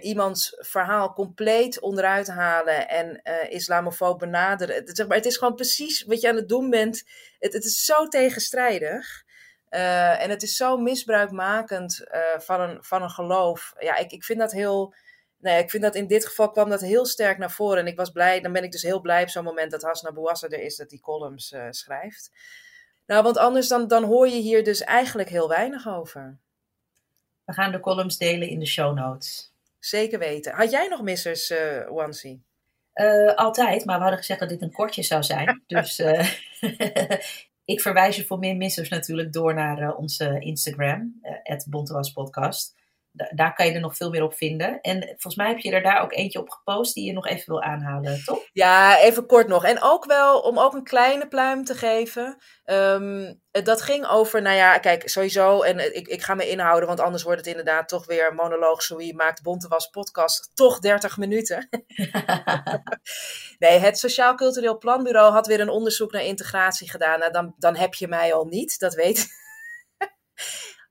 iemands 0.00 0.56
verhaal 0.58 1.12
compleet 1.12 1.80
onderuit 1.80 2.28
halen 2.28 2.88
en 2.88 3.22
islamofoob 3.48 4.18
benaderen. 4.18 4.74
Het, 4.74 4.96
zeg 4.96 5.06
maar, 5.06 5.16
het 5.16 5.26
is 5.26 5.36
gewoon 5.36 5.54
precies 5.54 6.04
wat 6.04 6.20
je 6.20 6.28
aan 6.28 6.36
het 6.36 6.48
doen 6.48 6.70
bent. 6.70 7.02
Het, 7.38 7.52
het 7.52 7.64
is 7.64 7.84
zo 7.84 8.08
tegenstrijdig. 8.08 9.24
en 9.68 10.30
het 10.30 10.42
is 10.42 10.56
zo 10.56 10.76
misbruikmakend 10.76 12.04
van, 12.36 12.60
een, 12.60 12.84
van 12.84 13.02
een 13.02 13.10
geloof. 13.10 13.72
Ja, 13.78 13.96
ik, 13.96 14.12
ik 14.12 14.24
vind 14.24 14.38
dat 14.38 14.52
heel 14.52 14.94
nee, 15.44 15.62
ik 15.62 15.70
vind 15.70 15.82
dat 15.82 15.94
in 15.94 16.06
dit 16.06 16.26
geval 16.26 16.50
kwam 16.50 16.68
dat 16.68 16.80
heel 16.80 17.06
sterk 17.06 17.38
naar 17.38 17.50
voren. 17.50 17.78
En 17.78 17.86
ik 17.86 17.96
was 17.96 18.10
blij, 18.10 18.40
dan 18.40 18.52
ben 18.52 18.64
ik 18.64 18.72
dus 18.72 18.82
heel 18.82 19.00
blij 19.00 19.22
op 19.22 19.28
zo'n 19.28 19.44
moment 19.44 19.70
dat 19.70 19.82
Hasna 19.82 20.12
Bouassa 20.12 20.48
er 20.48 20.62
is, 20.62 20.76
dat 20.76 20.88
die 20.88 21.00
columns 21.00 21.52
uh, 21.52 21.66
schrijft. 21.70 22.30
Nou, 23.06 23.22
want 23.22 23.36
anders 23.36 23.68
dan, 23.68 23.88
dan 23.88 24.04
hoor 24.04 24.28
je 24.28 24.40
hier 24.40 24.64
dus 24.64 24.80
eigenlijk 24.80 25.28
heel 25.28 25.48
weinig 25.48 25.88
over. 25.88 26.38
We 27.44 27.52
gaan 27.52 27.72
de 27.72 27.80
columns 27.80 28.18
delen 28.18 28.48
in 28.48 28.58
de 28.58 28.66
show 28.66 28.96
notes. 28.96 29.52
Zeker 29.78 30.18
weten. 30.18 30.54
Had 30.54 30.70
jij 30.70 30.88
nog 30.88 31.02
missers, 31.02 31.50
uh, 31.50 31.88
Wansi? 31.88 32.42
Uh, 32.94 33.34
altijd, 33.34 33.84
maar 33.84 33.96
we 33.96 34.02
hadden 34.02 34.18
gezegd 34.18 34.40
dat 34.40 34.48
dit 34.48 34.62
een 34.62 34.72
kortje 34.72 35.02
zou 35.02 35.22
zijn. 35.22 35.62
dus 35.66 35.98
uh, 36.00 36.30
ik 37.74 37.80
verwijs 37.80 38.16
je 38.16 38.24
voor 38.24 38.38
meer 38.38 38.56
missers 38.56 38.88
natuurlijk 38.88 39.32
door 39.32 39.54
naar 39.54 39.82
uh, 39.82 39.98
onze 39.98 40.38
Instagram, 40.38 41.18
het 41.22 41.66
Bontewas 41.68 42.12
Podcast. 42.12 42.74
Daar 43.14 43.54
kan 43.54 43.66
je 43.66 43.72
er 43.72 43.80
nog 43.80 43.96
veel 43.96 44.10
meer 44.10 44.22
op 44.22 44.34
vinden. 44.34 44.80
En 44.80 45.02
volgens 45.02 45.36
mij 45.36 45.48
heb 45.48 45.58
je 45.58 45.70
er 45.70 45.82
daar 45.82 46.02
ook 46.02 46.12
eentje 46.12 46.40
op 46.40 46.50
gepost 46.50 46.94
die 46.94 47.06
je 47.06 47.12
nog 47.12 47.26
even 47.26 47.44
wil 47.46 47.62
aanhalen, 47.62 48.24
toch? 48.24 48.38
Ja, 48.52 48.98
even 48.98 49.26
kort 49.26 49.48
nog. 49.48 49.64
En 49.64 49.82
ook 49.82 50.04
wel 50.04 50.40
om 50.40 50.58
ook 50.58 50.74
een 50.74 50.84
kleine 50.84 51.28
pluim 51.28 51.64
te 51.64 51.74
geven. 51.74 52.36
Um, 52.64 53.42
dat 53.50 53.82
ging 53.82 54.06
over, 54.06 54.42
nou 54.42 54.56
ja, 54.56 54.78
kijk, 54.78 55.08
sowieso, 55.08 55.62
en 55.62 55.96
ik, 55.96 56.08
ik 56.08 56.22
ga 56.22 56.34
me 56.34 56.48
inhouden, 56.48 56.88
want 56.88 57.00
anders 57.00 57.22
wordt 57.22 57.38
het 57.38 57.48
inderdaad 57.48 57.88
toch 57.88 58.06
weer 58.06 58.34
monoloog. 58.34 58.82
Zowie 58.82 59.14
maakt 59.14 59.42
Bontewas 59.42 59.86
podcast 59.86 60.50
toch 60.54 60.78
30 60.78 61.16
minuten. 61.16 61.68
nee, 63.58 63.78
het 63.78 63.98
Sociaal 63.98 64.34
Cultureel 64.34 64.78
Planbureau 64.78 65.32
had 65.32 65.46
weer 65.46 65.60
een 65.60 65.68
onderzoek 65.68 66.12
naar 66.12 66.24
integratie 66.24 66.90
gedaan. 66.90 67.18
Nou, 67.18 67.32
dan, 67.32 67.54
dan 67.58 67.76
heb 67.76 67.94
je 67.94 68.08
mij 68.08 68.34
al 68.34 68.44
niet, 68.44 68.78
dat 68.78 68.94
weet 68.94 69.26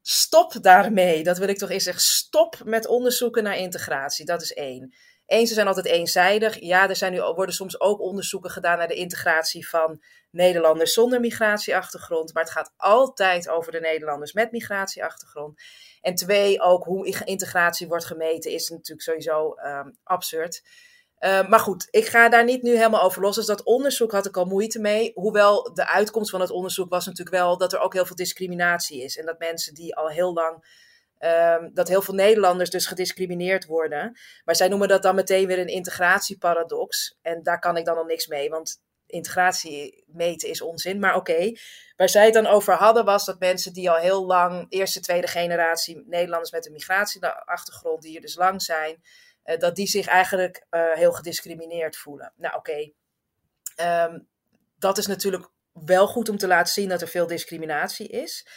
Stop 0.05 0.53
daarmee. 0.61 1.23
Dat 1.23 1.37
wil 1.37 1.47
ik 1.47 1.57
toch 1.57 1.69
eens 1.69 1.83
zeggen. 1.83 2.03
Stop 2.03 2.61
met 2.63 2.87
onderzoeken 2.87 3.43
naar 3.43 3.57
integratie. 3.57 4.25
Dat 4.25 4.41
is 4.41 4.53
één. 4.53 4.93
Eén, 5.25 5.47
ze 5.47 5.53
zijn 5.53 5.67
altijd 5.67 5.85
eenzijdig. 5.85 6.59
Ja, 6.59 6.89
er 6.89 6.95
zijn 6.95 7.13
nu, 7.13 7.21
worden 7.21 7.55
soms 7.55 7.79
ook 7.79 8.01
onderzoeken 8.01 8.49
gedaan 8.49 8.77
naar 8.77 8.87
de 8.87 8.93
integratie 8.93 9.67
van 9.67 10.03
Nederlanders 10.31 10.93
zonder 10.93 11.19
migratieachtergrond. 11.19 12.33
Maar 12.33 12.43
het 12.43 12.51
gaat 12.51 12.73
altijd 12.77 13.49
over 13.49 13.71
de 13.71 13.79
Nederlanders 13.79 14.33
met 14.33 14.51
migratieachtergrond. 14.51 15.61
En 16.01 16.15
twee, 16.15 16.61
ook 16.61 16.83
hoe 16.83 17.23
integratie 17.25 17.87
wordt 17.87 18.05
gemeten 18.05 18.51
is 18.51 18.69
natuurlijk 18.69 19.01
sowieso 19.01 19.55
um, 19.65 19.97
absurd. 20.03 20.63
Uh, 21.23 21.47
maar 21.47 21.59
goed, 21.59 21.87
ik 21.89 22.05
ga 22.05 22.29
daar 22.29 22.43
niet 22.43 22.61
nu 22.61 22.75
helemaal 22.75 23.03
over 23.03 23.21
los. 23.21 23.35
Dus 23.35 23.45
dat 23.45 23.63
onderzoek 23.63 24.11
had 24.11 24.25
ik 24.25 24.37
al 24.37 24.45
moeite 24.45 24.79
mee. 24.79 25.11
Hoewel 25.13 25.73
de 25.73 25.87
uitkomst 25.87 26.29
van 26.29 26.41
het 26.41 26.51
onderzoek 26.51 26.89
was 26.89 27.05
natuurlijk 27.05 27.35
wel 27.35 27.57
dat 27.57 27.73
er 27.73 27.79
ook 27.79 27.93
heel 27.93 28.05
veel 28.05 28.15
discriminatie 28.15 29.03
is. 29.03 29.17
En 29.17 29.25
dat 29.25 29.39
mensen 29.39 29.73
die 29.73 29.95
al 29.95 30.09
heel 30.09 30.33
lang 30.33 30.81
Um, 31.25 31.73
dat 31.73 31.87
heel 31.87 32.01
veel 32.01 32.13
Nederlanders 32.13 32.69
dus 32.69 32.85
gediscrimineerd 32.85 33.65
worden. 33.65 34.17
Maar 34.45 34.55
zij 34.55 34.67
noemen 34.67 34.87
dat 34.87 35.01
dan 35.01 35.15
meteen 35.15 35.47
weer 35.47 35.59
een 35.59 35.67
integratieparadox. 35.67 37.17
En 37.21 37.43
daar 37.43 37.59
kan 37.59 37.77
ik 37.77 37.85
dan 37.85 37.97
al 37.97 38.03
niks 38.03 38.27
mee, 38.27 38.49
want 38.49 38.81
integratie 39.07 40.03
meten 40.07 40.49
is 40.49 40.61
onzin. 40.61 40.99
Maar 40.99 41.15
oké, 41.15 41.51
waar 41.95 42.09
zij 42.09 42.25
het 42.25 42.33
dan 42.33 42.47
over 42.47 42.73
hadden 42.73 43.05
was 43.05 43.25
dat 43.25 43.39
mensen 43.39 43.73
die 43.73 43.89
al 43.89 43.97
heel 43.97 44.25
lang, 44.25 44.65
eerste, 44.69 44.99
tweede 44.99 45.27
generatie 45.27 46.03
Nederlanders 46.05 46.51
met 46.51 46.65
een 46.65 46.71
migratieachtergrond, 46.71 48.01
die 48.01 48.11
hier 48.11 48.21
dus 48.21 48.35
lang 48.35 48.61
zijn, 48.61 49.01
uh, 49.45 49.57
dat 49.57 49.75
die 49.75 49.87
zich 49.87 50.07
eigenlijk 50.07 50.65
uh, 50.71 50.93
heel 50.93 51.11
gediscrimineerd 51.11 51.97
voelen. 51.97 52.33
Nou 52.35 52.55
oké, 52.55 52.91
um, 53.81 54.27
dat 54.77 54.97
is 54.97 55.07
natuurlijk 55.07 55.49
wel 55.85 56.07
goed 56.07 56.29
om 56.29 56.37
te 56.37 56.47
laten 56.47 56.73
zien 56.73 56.89
dat 56.89 57.01
er 57.01 57.07
veel 57.07 57.27
discriminatie 57.27 58.07
is. 58.07 58.47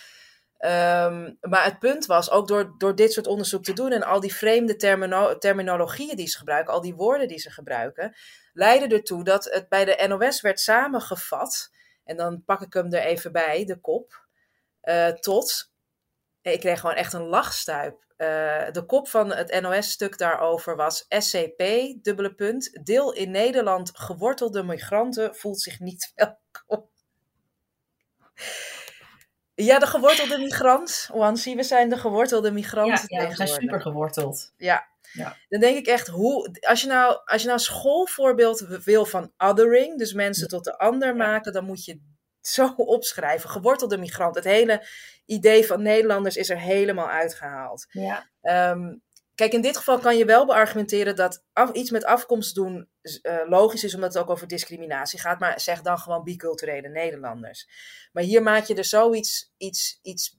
Um, 0.59 1.38
maar 1.40 1.64
het 1.64 1.78
punt 1.78 2.07
was, 2.07 2.31
ook 2.31 2.49
door, 2.49 2.75
door 2.78 2.95
dit 2.95 3.12
soort 3.12 3.26
onderzoek 3.26 3.64
te 3.64 3.73
doen 3.73 3.93
en 3.93 4.02
al 4.02 4.21
die 4.21 4.35
vreemde 4.35 4.76
termino 4.76 5.38
terminologieën 5.38 6.16
die 6.16 6.26
ze 6.26 6.38
gebruiken, 6.38 6.73
al 6.73 6.81
die 6.81 6.95
woorden 6.95 7.28
die 7.28 7.38
ze 7.38 7.50
gebruiken, 7.50 8.16
leidde 8.52 8.97
ertoe 8.97 9.25
dat 9.25 9.45
het 9.45 9.69
bij 9.69 9.85
de 9.85 10.05
NOS 10.09 10.40
werd 10.40 10.61
samengevat. 10.61 11.71
En 12.05 12.16
dan 12.16 12.45
pak 12.45 12.61
ik 12.61 12.73
hem 12.73 12.93
er 12.93 13.02
even 13.02 13.33
bij, 13.33 13.64
de 13.64 13.81
kop. 13.81 14.26
Uh, 14.83 15.09
tot. 15.09 15.73
Ik 16.53 16.61
kreeg 16.61 16.81
gewoon 16.81 16.97
echt 16.97 17.12
een 17.12 17.26
lachstuip. 17.26 18.05
Uh, 18.19 18.26
de 18.73 18.85
kop 18.87 19.09
van 19.09 19.33
het 19.33 19.61
NOS-stuk 19.61 20.19
daarover 20.19 20.76
was 20.76 21.07
SCP, 21.09 21.62
dubbele 22.03 22.35
punt. 22.35 22.85
Deel 22.85 23.12
in 23.12 23.31
Nederland 23.31 23.91
gewortelde 23.95 24.62
migranten 24.62 25.35
voelt 25.35 25.61
zich 25.61 25.81
niet 25.81 26.12
welkom. 26.15 26.88
Ja, 29.55 29.79
de 29.79 29.87
gewortelde 29.87 30.38
migrant. 30.38 31.09
Wansi, 31.12 31.55
we 31.57 31.62
zijn 31.62 31.88
de 31.88 31.97
gewortelde 31.97 32.50
migrant. 32.50 33.05
Ja, 33.07 33.21
ja 33.23 33.29
we 33.29 33.35
zijn 33.35 33.49
super 33.49 33.81
geworteld. 33.81 34.53
Ja. 34.57 34.87
ja. 35.12 35.37
Dan 35.49 35.61
denk 35.61 35.76
ik 35.76 35.87
echt, 35.87 36.07
hoe, 36.07 36.57
als, 36.61 36.81
je 36.81 36.87
nou, 36.87 37.21
als 37.25 37.43
je 37.43 37.49
nou 37.49 37.61
schoolvoorbeeld 37.61 38.61
wil 38.61 39.05
van 39.05 39.33
othering, 39.37 39.99
dus 39.99 40.12
mensen 40.12 40.49
tot 40.49 40.65
de 40.65 40.79
ander 40.79 41.17
maken, 41.17 41.53
dan 41.53 41.65
moet 41.65 41.85
je 41.85 42.00
zo 42.49 42.75
opschrijven. 42.97 43.50
Gewortelde 43.50 43.99
migrant. 43.99 44.35
Het 44.35 44.45
hele 44.45 44.87
idee 45.26 45.67
van 45.67 45.83
Nederlanders 45.83 46.37
is 46.37 46.50
er 46.50 46.61
helemaal 46.61 47.09
uitgehaald. 47.09 47.87
Ja. 47.91 48.31
Um, 48.71 49.05
Kijk, 49.37 49.53
in 49.53 49.61
dit 49.61 49.76
geval 49.76 49.99
kan 49.99 50.17
je 50.17 50.25
wel 50.25 50.47
beargumenteren 50.47 51.17
dat 51.17 51.45
af, 51.53 51.73
iets 51.73 51.91
met 51.91 52.05
afkomst 52.05 52.55
doen 52.55 52.88
uh, 53.03 53.49
logisch 53.49 53.85
is, 53.85 53.95
omdat 53.95 54.15
het 54.15 54.23
ook 54.23 54.31
over 54.31 54.49
discriminatie 54.49 55.21
gaat. 55.21 55.38
Maar 55.38 55.61
zeg 55.61 55.83
dan 55.83 55.99
gewoon 55.99 56.23
biculturele 56.23 56.88
Nederlanders. 56.88 57.69
Maar 58.12 58.23
hier 58.23 58.43
maak 58.43 58.65
je 58.65 58.75
er 58.75 58.85
zoiets 58.85 59.53
iets, 59.57 59.99
iets, 60.03 60.38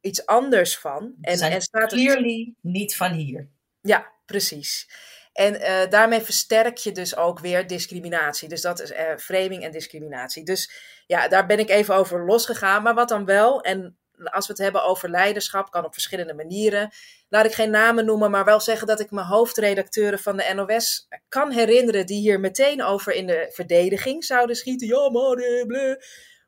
iets 0.00 0.26
anders 0.26 0.78
van. 0.78 1.14
En, 1.20 1.40
en 1.40 1.60
staat 1.60 1.88
clearly 1.88 2.54
niet 2.60 2.96
van 2.96 3.12
hier. 3.12 3.48
Ja, 3.80 4.12
precies. 4.26 4.90
En 5.32 5.54
uh, 5.54 5.90
daarmee 5.90 6.20
versterk 6.20 6.76
je 6.76 6.92
dus 6.92 7.16
ook 7.16 7.38
weer 7.38 7.66
discriminatie. 7.66 8.48
Dus 8.48 8.60
dat 8.60 8.80
is 8.80 8.90
uh, 8.90 9.16
framing 9.16 9.62
en 9.62 9.72
discriminatie. 9.72 10.44
Dus 10.44 10.70
ja, 11.08 11.28
daar 11.28 11.46
ben 11.46 11.58
ik 11.58 11.68
even 11.68 11.94
over 11.94 12.24
losgegaan. 12.24 12.82
Maar 12.82 12.94
wat 12.94 13.08
dan 13.08 13.24
wel, 13.24 13.60
en 13.60 13.98
als 14.24 14.46
we 14.46 14.52
het 14.52 14.62
hebben 14.62 14.84
over 14.84 15.10
leiderschap, 15.10 15.70
kan 15.70 15.84
op 15.84 15.92
verschillende 15.92 16.34
manieren. 16.34 16.90
Laat 17.28 17.44
ik 17.44 17.52
geen 17.52 17.70
namen 17.70 18.04
noemen, 18.04 18.30
maar 18.30 18.44
wel 18.44 18.60
zeggen 18.60 18.86
dat 18.86 19.00
ik 19.00 19.10
mijn 19.10 19.26
hoofdredacteuren 19.26 20.18
van 20.18 20.36
de 20.36 20.52
NOS 20.54 21.08
kan 21.28 21.50
herinneren 21.50 22.06
die 22.06 22.20
hier 22.20 22.40
meteen 22.40 22.82
over 22.82 23.12
in 23.12 23.26
de 23.26 23.50
verdediging 23.52 24.24
zouden 24.24 24.56
schieten. 24.56 24.86
Ja, 24.86 25.10
maar 25.10 25.36
eh. 25.36 25.94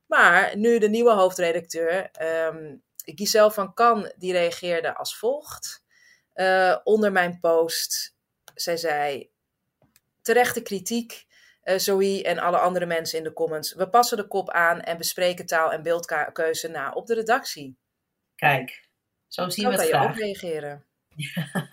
Maar 0.06 0.56
nu 0.56 0.78
de 0.78 0.88
nieuwe 0.88 1.12
hoofdredacteur, 1.12 2.10
um, 2.52 2.82
Giselle 3.04 3.50
van 3.50 3.74
Kan, 3.74 4.12
die 4.16 4.32
reageerde 4.32 4.96
als 4.96 5.18
volgt. 5.18 5.84
Uh, 6.34 6.76
onder 6.84 7.12
mijn 7.12 7.38
post, 7.40 8.14
zij 8.54 8.76
zei, 8.76 9.30
terechte 10.22 10.62
kritiek 10.62 11.26
uh, 11.64 11.78
Zoe 11.78 12.22
en 12.24 12.38
alle 12.38 12.58
andere 12.58 12.86
mensen 12.86 13.18
in 13.18 13.24
de 13.24 13.32
comments. 13.32 13.74
We 13.74 13.88
passen 13.88 14.16
de 14.16 14.26
kop 14.26 14.50
aan 14.50 14.80
en 14.80 14.96
bespreken 14.96 15.46
taal- 15.46 15.72
en 15.72 15.82
beeldkeuze 15.82 16.68
na 16.68 16.92
op 16.92 17.06
de 17.06 17.14
redactie. 17.14 17.78
Kijk, 18.34 18.88
zo 19.26 19.48
zien 19.48 19.68
we 19.68 19.72
het 19.72 19.88
graag. 19.88 19.90
kan 19.90 20.02
je 20.02 20.08
ook 20.08 20.40
reageren. 20.40 20.84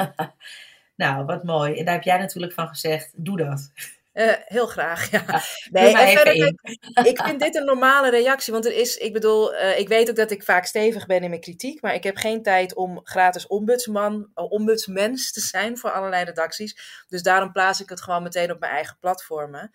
nou, 1.03 1.25
wat 1.25 1.43
mooi. 1.43 1.77
En 1.77 1.85
daar 1.85 1.93
heb 1.93 2.03
jij 2.03 2.17
natuurlijk 2.17 2.53
van 2.53 2.67
gezegd, 2.67 3.11
doe 3.15 3.37
dat. 3.37 3.71
Uh, 4.17 4.33
heel 4.45 4.67
graag, 4.67 5.11
ja. 5.11 5.41
nee, 5.71 5.97
en 5.97 6.17
verder, 6.17 6.35
ik, 6.35 6.61
ik, 7.03 7.21
vind 7.21 7.39
dit 7.39 7.55
een 7.55 7.65
normale 7.65 8.09
reactie. 8.09 8.53
Want 8.53 8.65
er 8.65 8.73
is, 8.73 8.97
ik 8.97 9.13
bedoel, 9.13 9.53
uh, 9.53 9.79
ik 9.79 9.87
weet 9.87 10.09
ook 10.09 10.15
dat 10.15 10.31
ik 10.31 10.43
vaak 10.43 10.65
stevig 10.65 11.05
ben 11.05 11.23
in 11.23 11.29
mijn 11.29 11.41
kritiek. 11.41 11.81
Maar 11.81 11.93
ik 11.93 12.03
heb 12.03 12.17
geen 12.17 12.43
tijd 12.43 12.75
om 12.75 12.99
gratis 13.03 13.47
ombudsman, 13.47 14.31
ombudsmens 14.33 15.31
te 15.31 15.39
zijn 15.39 15.77
voor 15.77 15.91
allerlei 15.91 16.23
redacties. 16.23 17.05
Dus 17.07 17.21
daarom 17.21 17.51
plaats 17.51 17.81
ik 17.81 17.89
het 17.89 18.01
gewoon 18.01 18.23
meteen 18.23 18.51
op 18.51 18.59
mijn 18.59 18.71
eigen 18.71 18.97
platformen. 18.99 19.71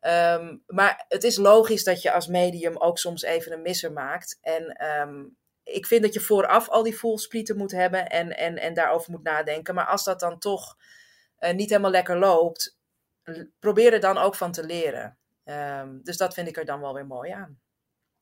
Um, 0.00 0.62
maar 0.66 1.04
het 1.08 1.24
is 1.24 1.36
logisch 1.36 1.84
dat 1.84 2.02
je 2.02 2.12
als 2.12 2.26
medium 2.26 2.76
ook 2.76 2.98
soms 2.98 3.22
even 3.22 3.52
een 3.52 3.62
misser 3.62 3.92
maakt. 3.92 4.38
En 4.40 4.86
um, 5.00 5.36
ik 5.64 5.86
vind 5.86 6.02
dat 6.02 6.14
je 6.14 6.20
vooraf 6.20 6.68
al 6.68 6.82
die 6.82 6.98
voelsprieten 6.98 7.56
moet 7.56 7.72
hebben 7.72 8.08
en, 8.08 8.36
en, 8.36 8.58
en 8.58 8.74
daarover 8.74 9.10
moet 9.10 9.22
nadenken. 9.22 9.74
Maar 9.74 9.86
als 9.86 10.04
dat 10.04 10.20
dan 10.20 10.38
toch 10.38 10.76
uh, 11.40 11.52
niet 11.52 11.70
helemaal 11.70 11.90
lekker 11.90 12.18
loopt 12.18 12.80
probeer 13.58 13.92
er 13.92 14.00
dan 14.00 14.18
ook 14.18 14.34
van 14.34 14.52
te 14.52 14.66
leren. 14.66 15.16
Um, 15.44 16.00
dus 16.02 16.16
dat 16.16 16.34
vind 16.34 16.48
ik 16.48 16.56
er 16.56 16.64
dan 16.64 16.80
wel 16.80 16.94
weer 16.94 17.06
mooi 17.06 17.30
aan. 17.30 17.60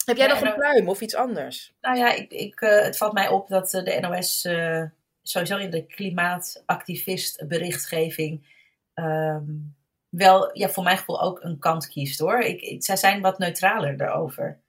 Heb 0.04 0.16
jij 0.16 0.26
ja, 0.26 0.33
nog 0.33 0.42
een 0.42 0.54
pluim 0.54 0.88
of 0.88 1.00
iets 1.00 1.14
anders? 1.14 1.75
Nou 1.80 1.97
ja, 1.97 2.12
ik, 2.12 2.30
ik, 2.30 2.61
uh, 2.61 2.83
het 2.83 2.97
valt 2.97 3.12
mij 3.12 3.28
op 3.28 3.49
dat 3.49 3.75
uh, 3.75 3.85
de 3.85 4.00
NOS 4.00 4.45
uh, 4.45 4.85
sowieso 5.23 5.57
in 5.57 5.71
de 5.71 5.87
klimaatactivist 5.87 7.49
berichtgeving 7.49 8.59
um, 8.95 9.76
wel, 10.09 10.59
ja, 10.59 10.69
voor 10.69 10.85
mijn 10.85 10.99
gevoel 10.99 11.23
ook 11.23 11.42
een 11.42 11.59
kant 11.59 11.88
kiest 11.88 12.19
hoor. 12.19 12.40
Ik, 12.40 12.61
ik, 12.61 12.85
zij 12.85 12.97
zijn 12.97 13.21
wat 13.21 13.38
neutraler 13.38 13.97
daarover. 13.97 14.61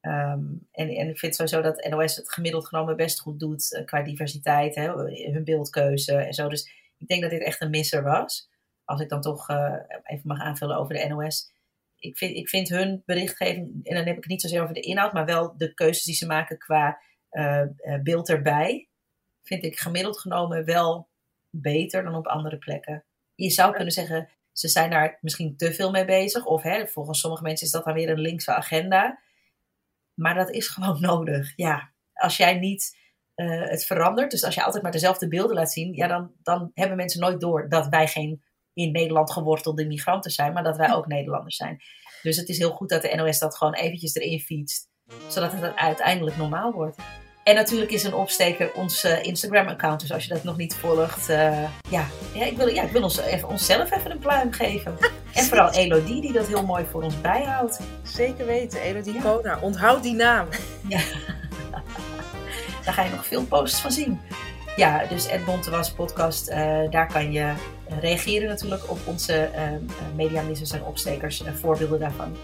Um, 0.00 0.68
en, 0.72 0.88
en 0.88 1.08
ik 1.08 1.18
vind 1.18 1.34
sowieso 1.34 1.60
dat 1.60 1.88
NOS 1.90 2.16
het 2.16 2.32
gemiddeld 2.32 2.66
genomen 2.66 2.96
best 2.96 3.20
goed 3.20 3.40
doet 3.40 3.82
qua 3.84 4.02
diversiteit, 4.02 4.74
hè, 4.74 4.88
hun 5.32 5.44
beeldkeuze 5.44 6.16
en 6.16 6.34
zo. 6.34 6.48
Dus 6.48 6.70
ik 6.98 7.06
denk 7.06 7.22
dat 7.22 7.30
dit 7.30 7.42
echt 7.42 7.60
een 7.60 7.70
misser 7.70 8.02
was 8.02 8.50
als 8.84 9.00
ik 9.00 9.08
dan 9.08 9.20
toch 9.20 9.48
uh, 9.50 9.74
even 10.02 10.28
mag 10.28 10.40
aanvullen 10.40 10.76
over 10.76 10.94
de 10.94 11.06
NOS. 11.08 11.52
Ik 11.98 12.16
vind, 12.16 12.36
ik 12.36 12.48
vind 12.48 12.68
hun 12.68 13.02
berichtgeving, 13.06 13.86
en 13.86 13.94
dan 13.94 14.06
heb 14.06 14.16
ik 14.16 14.22
het 14.22 14.26
niet 14.26 14.40
zozeer 14.40 14.62
over 14.62 14.74
de 14.74 14.80
inhoud, 14.80 15.12
maar 15.12 15.24
wel 15.24 15.56
de 15.56 15.74
keuzes 15.74 16.04
die 16.04 16.14
ze 16.14 16.26
maken 16.26 16.58
qua 16.58 17.00
uh, 17.30 17.62
beeld 18.02 18.28
erbij, 18.28 18.88
vind 19.42 19.64
ik 19.64 19.78
gemiddeld 19.78 20.18
genomen 20.18 20.64
wel 20.64 21.08
beter 21.50 22.02
dan 22.02 22.14
op 22.14 22.26
andere 22.26 22.58
plekken. 22.58 23.04
Je 23.34 23.50
zou 23.50 23.74
kunnen 23.74 23.92
zeggen, 23.92 24.28
ze 24.52 24.68
zijn 24.68 24.90
daar 24.90 25.18
misschien 25.20 25.56
te 25.56 25.72
veel 25.72 25.90
mee 25.90 26.04
bezig. 26.04 26.46
Of 26.46 26.62
hè, 26.62 26.86
volgens 26.86 27.20
sommige 27.20 27.42
mensen 27.42 27.66
is 27.66 27.72
dat 27.72 27.84
dan 27.84 27.94
weer 27.94 28.08
een 28.08 28.20
linkse 28.20 28.54
agenda. 28.54 29.20
Maar 30.14 30.34
dat 30.34 30.50
is 30.50 30.68
gewoon 30.74 31.00
nodig. 31.00 31.52
Ja, 31.56 31.92
als 32.12 32.36
jij 32.36 32.58
niet 32.58 32.98
uh, 33.36 33.68
het 33.68 33.84
verandert, 33.84 34.30
dus 34.30 34.44
als 34.44 34.54
je 34.54 34.62
altijd 34.62 34.82
maar 34.82 34.92
dezelfde 34.92 35.28
beelden 35.28 35.56
laat 35.56 35.72
zien, 35.72 35.94
ja, 35.94 36.06
dan, 36.06 36.32
dan 36.42 36.70
hebben 36.74 36.96
mensen 36.96 37.20
nooit 37.20 37.40
door 37.40 37.68
dat 37.68 37.88
wij 37.88 38.08
geen 38.08 38.42
in 38.74 38.92
Nederland 38.92 39.32
gewortelde 39.32 39.86
migranten 39.86 40.30
zijn, 40.30 40.52
maar 40.52 40.62
dat 40.62 40.76
wij 40.76 40.92
ook 40.92 41.06
Nederlanders 41.06 41.56
zijn. 41.56 41.82
Dus 42.22 42.36
het 42.36 42.48
is 42.48 42.58
heel 42.58 42.70
goed 42.70 42.88
dat 42.88 43.02
de 43.02 43.14
NOS 43.14 43.38
dat 43.38 43.56
gewoon 43.56 43.74
eventjes 43.74 44.14
erin 44.14 44.40
fietst, 44.40 44.88
zodat 45.28 45.52
het 45.52 45.76
uiteindelijk 45.76 46.36
normaal 46.36 46.72
wordt. 46.72 46.96
En 47.44 47.54
natuurlijk 47.54 47.90
is 47.90 48.04
een 48.04 48.14
opsteker 48.14 48.74
ons 48.74 49.04
uh, 49.04 49.22
Instagram-account. 49.22 50.00
Dus 50.00 50.12
als 50.12 50.24
je 50.24 50.34
dat 50.34 50.44
nog 50.44 50.56
niet 50.56 50.74
volgt, 50.74 51.30
uh, 51.30 51.62
ja, 51.90 52.06
ja, 52.34 52.44
ik 52.44 52.56
wil, 52.56 52.68
ja, 52.68 52.82
ik 52.82 52.90
wil 52.90 53.02
ons 53.02 53.18
even, 53.18 53.48
onszelf 53.48 53.90
even 53.90 54.10
een 54.10 54.18
pluim 54.18 54.52
geven. 54.52 54.96
en 55.34 55.44
vooral 55.44 55.70
Elodie, 55.70 56.20
die 56.20 56.32
dat 56.32 56.46
heel 56.46 56.66
mooi 56.66 56.84
voor 56.84 57.02
ons 57.02 57.20
bijhoudt. 57.20 57.80
Zeker 58.02 58.46
weten, 58.46 58.80
Elodie 58.80 59.14
ja. 59.14 59.20
Kona. 59.20 59.58
Onthoud 59.60 60.02
die 60.02 60.14
naam. 60.14 60.48
Ja. 60.88 61.00
Daar 62.84 62.94
ga 62.94 63.02
je 63.02 63.10
nog 63.10 63.26
veel 63.26 63.44
posts 63.44 63.80
van 63.80 63.92
zien. 63.92 64.20
Ja, 64.76 65.04
dus 65.08 65.26
Ed 65.26 65.44
Bontewas 65.44 65.92
podcast, 65.92 66.48
uh, 66.48 66.56
daar 66.90 67.12
kan 67.12 67.32
je 67.32 67.52
reageren 68.00 68.48
natuurlijk 68.48 68.90
op 68.90 68.98
onze 69.04 69.50
mediamissers 70.14 70.70
en 70.70 70.84
opstekers, 70.84 71.42
voorbeelden 71.60 71.98
daarvan. 71.98 72.36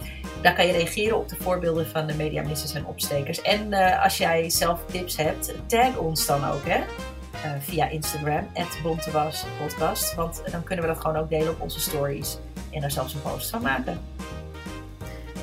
Daar 0.42 0.54
kan 0.54 0.66
je 0.66 0.72
reageren 0.72 1.18
op 1.18 1.28
de 1.28 1.36
voorbeelden 1.36 1.86
van 1.86 2.06
de 2.06 2.14
mediamissers 2.14 2.74
en 2.74 2.86
opstekers. 2.86 3.42
En 3.42 3.66
uh, 3.72 4.04
als 4.04 4.18
jij 4.18 4.50
zelf 4.50 4.80
tips 4.90 5.16
hebt, 5.16 5.54
tag 5.66 5.96
ons 5.96 6.26
dan 6.26 6.44
ook 6.44 6.64
hè? 6.64 6.78
Uh, 6.78 7.52
via 7.60 7.88
Instagram, 7.88 8.48
Bontewas 8.82 9.44
podcast. 9.60 10.14
Want 10.14 10.42
dan 10.50 10.64
kunnen 10.64 10.84
we 10.84 10.92
dat 10.92 11.00
gewoon 11.00 11.16
ook 11.16 11.30
delen 11.30 11.50
op 11.50 11.60
onze 11.60 11.80
stories. 11.80 12.38
En 12.70 12.80
daar 12.80 12.90
zelfs 12.90 13.14
een 13.14 13.22
post 13.22 13.50
van 13.50 13.62
maken. 13.62 14.00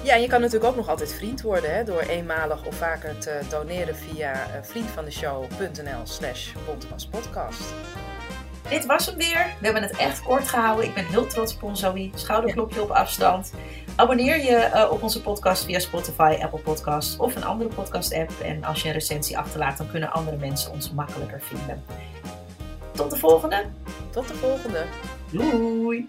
Ja, 0.05 0.13
en 0.13 0.21
je 0.21 0.27
kan 0.27 0.41
natuurlijk 0.41 0.71
ook 0.71 0.75
nog 0.75 0.89
altijd 0.89 1.13
vriend 1.13 1.41
worden 1.41 1.75
hè, 1.75 1.83
door 1.83 2.01
eenmalig 2.01 2.65
of 2.65 2.75
vaker 2.75 3.17
te 3.17 3.39
doneren 3.49 3.95
via 3.95 4.33
uh, 4.33 4.39
vriendvandeshow.nl 4.61 6.01
slash 6.03 6.53
bontewaspodcast. 6.65 7.61
Dit 8.69 8.85
was 8.85 9.05
hem 9.05 9.17
weer. 9.17 9.45
We 9.59 9.65
hebben 9.65 9.81
het 9.81 9.97
echt 9.97 10.21
kort 10.21 10.47
gehouden. 10.47 10.85
Ik 10.85 10.93
ben 10.93 11.05
heel 11.05 11.27
trots 11.27 11.55
op 11.55 11.63
ons 11.63 11.79
Zoe. 11.79 12.09
Schouderklopje 12.15 12.81
op 12.81 12.89
afstand. 12.89 13.53
Abonneer 13.95 14.37
je 14.37 14.71
uh, 14.73 14.91
op 14.91 15.03
onze 15.03 15.21
podcast 15.21 15.65
via 15.65 15.79
Spotify, 15.79 16.37
Apple 16.41 16.59
Podcasts 16.59 17.17
of 17.17 17.35
een 17.35 17.45
andere 17.45 17.69
podcast 17.69 18.13
app. 18.13 18.31
En 18.43 18.63
als 18.63 18.81
je 18.81 18.87
een 18.87 18.93
recensie 18.93 19.37
achterlaat, 19.37 19.77
dan 19.77 19.91
kunnen 19.91 20.11
andere 20.11 20.37
mensen 20.37 20.71
ons 20.71 20.91
makkelijker 20.91 21.41
vinden. 21.41 21.83
Tot 22.91 23.11
de 23.11 23.17
volgende. 23.17 23.65
Tot 24.09 24.27
de 24.27 24.33
volgende. 24.33 24.83
Doei. 25.31 26.05